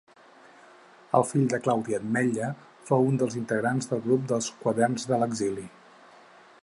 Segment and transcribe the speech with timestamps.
[1.31, 2.49] Fill de Claudi Ametlla,
[2.89, 5.69] fou un dels integrants del grup dels Quaderns de l'exili.